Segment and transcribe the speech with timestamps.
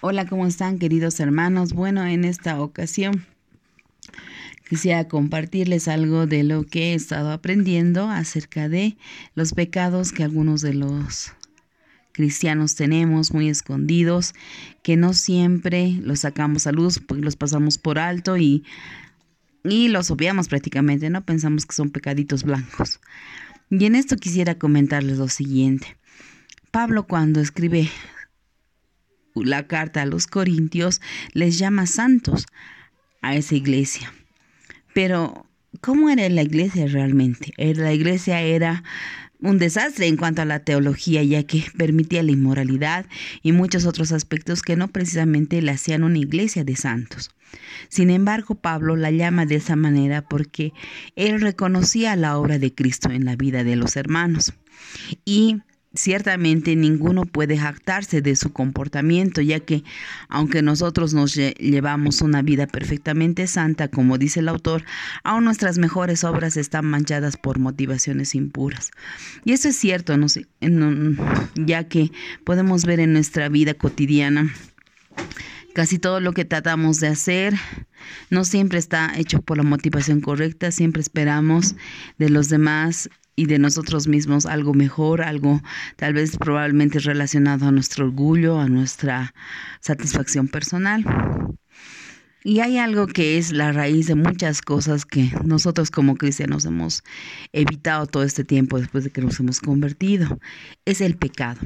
[0.00, 1.72] Hola, ¿cómo están queridos hermanos?
[1.72, 3.26] Bueno, en esta ocasión
[4.68, 8.96] quisiera compartirles algo de lo que he estado aprendiendo acerca de
[9.34, 11.32] los pecados que algunos de los
[12.12, 14.34] cristianos tenemos muy escondidos,
[14.84, 18.62] que no siempre los sacamos a luz, porque los pasamos por alto y,
[19.64, 23.00] y los obviamos prácticamente, no pensamos que son pecaditos blancos.
[23.68, 25.96] Y en esto quisiera comentarles lo siguiente.
[26.70, 27.90] Pablo cuando escribe
[29.44, 31.00] la carta a los Corintios
[31.32, 32.46] les llama santos
[33.22, 34.12] a esa iglesia.
[34.94, 35.46] Pero,
[35.80, 37.52] ¿cómo era la iglesia realmente?
[37.56, 38.82] Eh, la iglesia era
[39.40, 43.06] un desastre en cuanto a la teología, ya que permitía la inmoralidad
[43.42, 47.30] y muchos otros aspectos que no precisamente le hacían una iglesia de santos.
[47.88, 50.72] Sin embargo, Pablo la llama de esa manera porque
[51.16, 54.52] él reconocía la obra de Cristo en la vida de los hermanos
[55.24, 55.58] y
[55.94, 59.84] Ciertamente ninguno puede jactarse de su comportamiento, ya que
[60.28, 64.84] aunque nosotros nos llevamos una vida perfectamente santa, como dice el autor,
[65.24, 68.90] aún nuestras mejores obras están manchadas por motivaciones impuras.
[69.44, 70.14] Y eso es cierto,
[71.54, 72.12] ya que
[72.44, 74.52] podemos ver en nuestra vida cotidiana
[75.74, 77.54] Casi todo lo que tratamos de hacer
[78.30, 81.76] no siempre está hecho por la motivación correcta, siempre esperamos
[82.18, 85.62] de los demás y de nosotros mismos algo mejor, algo
[85.94, 89.32] tal vez probablemente relacionado a nuestro orgullo, a nuestra
[89.78, 91.04] satisfacción personal.
[92.42, 97.04] Y hay algo que es la raíz de muchas cosas que nosotros como cristianos hemos
[97.52, 100.40] evitado todo este tiempo después de que nos hemos convertido.
[100.84, 101.60] Es el pecado,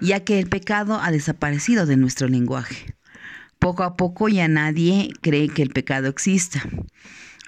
[0.00, 2.94] ya que el pecado ha desaparecido de nuestro lenguaje.
[3.58, 6.62] Poco a poco ya nadie cree que el pecado exista.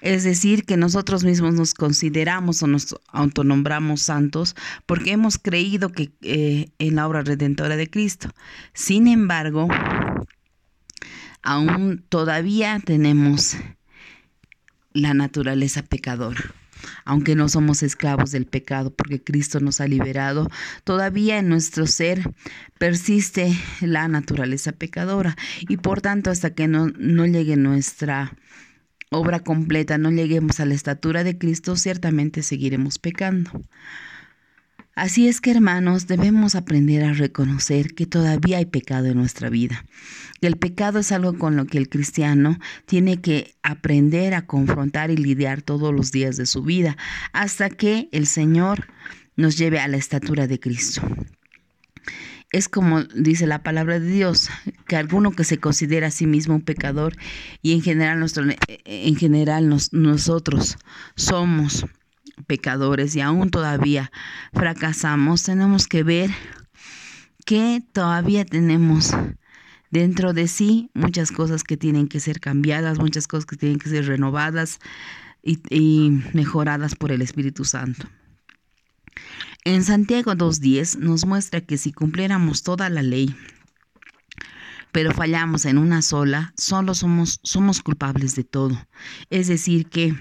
[0.01, 4.57] Es decir, que nosotros mismos nos consideramos o nos autonombramos santos
[4.87, 8.31] porque hemos creído que eh, en la obra redentora de Cristo.
[8.73, 9.69] Sin embargo,
[11.43, 13.57] aún todavía tenemos
[14.93, 16.41] la naturaleza pecadora.
[17.05, 20.49] Aunque no somos esclavos del pecado porque Cristo nos ha liberado,
[20.83, 22.33] todavía en nuestro ser
[22.79, 28.33] persiste la naturaleza pecadora y por tanto hasta que no, no llegue nuestra
[29.11, 33.51] obra completa, no lleguemos a la estatura de Cristo, ciertamente seguiremos pecando.
[34.95, 39.85] Así es que hermanos, debemos aprender a reconocer que todavía hay pecado en nuestra vida.
[40.41, 45.11] Y el pecado es algo con lo que el cristiano tiene que aprender a confrontar
[45.11, 46.97] y lidiar todos los días de su vida,
[47.33, 48.89] hasta que el Señor
[49.37, 51.03] nos lleve a la estatura de Cristo
[52.53, 54.49] es como dice la palabra de Dios,
[54.87, 57.17] que alguno que se considera a sí mismo un pecador
[57.63, 58.45] y en general, nuestro,
[58.85, 60.77] en general nosotros
[61.15, 61.87] somos
[62.47, 64.11] pecadores y aún todavía
[64.53, 66.31] fracasamos, tenemos que ver
[67.47, 69.11] que todavía tenemos
[69.91, 73.91] dentro de sí muchas cosas que tienen que ser cambiadas, muchas cosas que tienen que
[73.91, 74.81] ser renovadas
[75.43, 78.09] y, y mejoradas por el Espíritu Santo.
[79.65, 83.37] En Santiago 2.10 nos muestra que si cumpliéramos toda la ley,
[84.91, 88.87] pero fallamos en una sola, solo somos, somos culpables de todo.
[89.29, 90.15] Es decir, que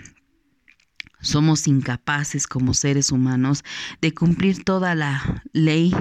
[1.21, 3.63] somos incapaces como seres humanos
[4.01, 5.95] de cumplir toda la ley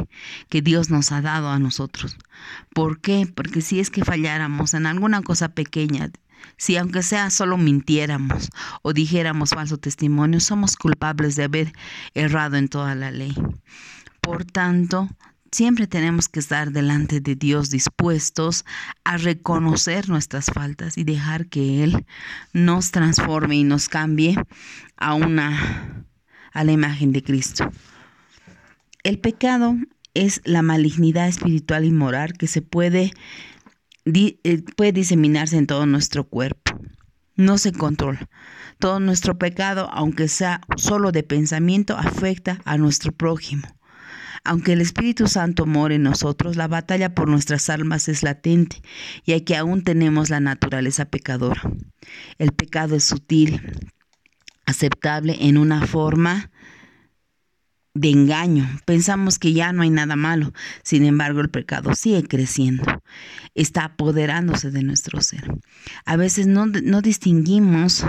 [0.49, 2.17] que Dios nos ha dado a nosotros.
[2.75, 3.33] ¿Por qué?
[3.33, 6.11] Porque si es que falláramos en alguna cosa pequeña,
[6.57, 8.51] si aunque sea solo mintiéramos
[8.83, 11.73] o dijéramos falso testimonio, somos culpables de haber
[12.15, 13.35] errado en toda la ley.
[14.21, 15.09] Por tanto,
[15.53, 18.65] siempre tenemos que estar delante de Dios dispuestos
[19.05, 22.07] a reconocer nuestras faltas y dejar que Él
[22.53, 24.37] nos transforme y nos cambie
[24.97, 26.05] a una
[26.53, 27.71] a la imagen de Cristo.
[29.05, 29.77] El pecado
[30.15, 33.13] es la malignidad espiritual y moral que se puede
[34.05, 36.79] eh, puede diseminarse en todo nuestro cuerpo.
[37.37, 38.29] No se controla.
[38.79, 43.63] Todo nuestro pecado, aunque sea solo de pensamiento, afecta a nuestro prójimo.
[44.45, 48.83] Aunque el Espíritu Santo more en nosotros, la batalla por nuestras almas es latente,
[49.27, 51.63] ya que aún tenemos la naturaleza pecadora.
[52.39, 53.61] El pecado es sutil,
[54.65, 56.51] aceptable en una forma
[57.99, 58.69] de engaño.
[58.85, 60.53] Pensamos que ya no hay nada malo.
[60.83, 62.85] Sin embargo, el pecado sigue creciendo.
[63.55, 65.45] Está apoderándose de nuestro ser.
[66.05, 66.67] A veces no,
[67.03, 68.05] distinguimos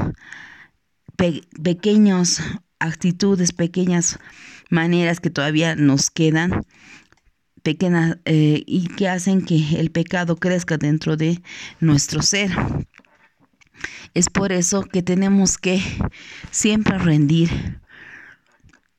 [1.63, 2.41] pequeñas
[2.79, 4.19] actitudes, pequeñas
[4.69, 6.65] maneras que todavía nos quedan
[7.63, 11.41] pequeñas eh, y que hacen que el pecado crezca dentro de
[11.81, 12.51] nuestro ser.
[14.13, 15.81] Es por eso que tenemos que
[16.51, 17.78] siempre rendir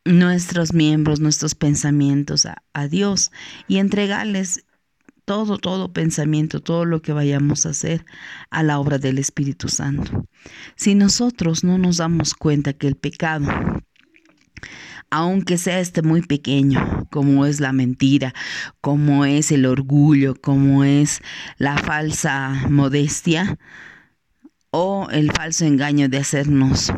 [0.04, 3.30] nuestros miembros, nuestros pensamientos a, Dios
[3.68, 4.64] y entregarles
[5.24, 8.04] todo, todo pensamiento, todo lo que vayamos a hacer
[8.50, 10.26] a la obra del Espíritu Santo.
[10.76, 13.46] Si nosotros no nos damos cuenta que el pecado
[15.10, 18.32] aunque sea este muy pequeño, como es la mentira,
[18.80, 21.20] como es el orgullo, como es
[21.58, 23.58] la falsa modestia,
[24.72, 26.92] o el falso engaño de hacernos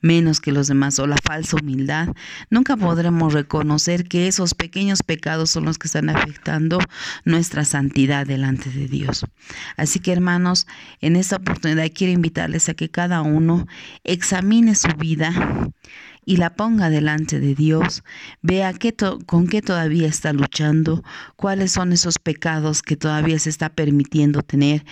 [0.00, 2.08] menos que los demás o la falsa humildad,
[2.50, 6.78] nunca podremos reconocer que esos pequeños pecados son los que están afectando
[7.24, 9.26] nuestra santidad delante de Dios.
[9.76, 10.66] Así que hermanos,
[11.00, 13.66] en esta oportunidad quiero invitarles a que cada uno
[14.04, 15.70] examine su vida
[16.24, 18.04] y la ponga delante de Dios,
[18.42, 18.72] vea
[19.26, 21.02] con qué todavía está luchando,
[21.36, 24.84] cuáles son esos pecados que todavía se está permitiendo tener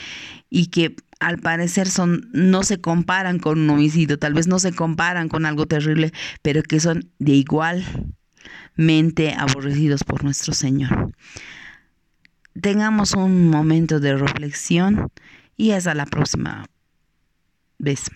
[0.51, 4.73] y que al parecer son, no se comparan con un homicidio, tal vez no se
[4.73, 6.13] comparan con algo terrible,
[6.43, 11.13] pero que son de igualmente aborrecidos por nuestro Señor.
[12.61, 15.11] Tengamos un momento de reflexión
[15.57, 16.67] y hasta la próxima
[17.79, 18.03] vez.